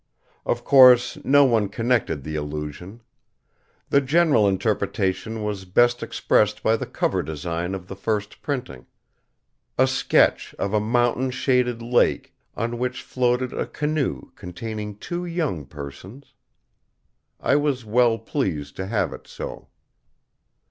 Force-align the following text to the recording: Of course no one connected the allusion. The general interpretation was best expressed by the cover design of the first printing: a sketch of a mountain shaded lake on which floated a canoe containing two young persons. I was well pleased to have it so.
Of 0.47 0.63
course 0.63 1.19
no 1.23 1.45
one 1.45 1.69
connected 1.69 2.23
the 2.23 2.35
allusion. 2.35 3.01
The 3.91 4.01
general 4.01 4.47
interpretation 4.49 5.43
was 5.43 5.65
best 5.65 6.01
expressed 6.01 6.63
by 6.63 6.75
the 6.77 6.87
cover 6.87 7.21
design 7.21 7.75
of 7.75 7.87
the 7.87 7.95
first 7.95 8.41
printing: 8.41 8.87
a 9.77 9.85
sketch 9.85 10.55
of 10.57 10.73
a 10.73 10.79
mountain 10.79 11.29
shaded 11.29 11.83
lake 11.83 12.33
on 12.57 12.79
which 12.79 13.03
floated 13.03 13.53
a 13.53 13.67
canoe 13.67 14.31
containing 14.35 14.97
two 14.97 15.23
young 15.23 15.65
persons. 15.67 16.33
I 17.39 17.55
was 17.55 17.85
well 17.85 18.17
pleased 18.17 18.75
to 18.77 18.87
have 18.87 19.13
it 19.13 19.27
so. 19.27 19.67